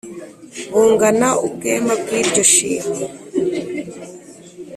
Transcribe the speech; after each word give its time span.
bungana 0.73 1.29
ubwema 1.45 1.93
bw'iryo 2.01 2.43
shimo. 2.53 2.95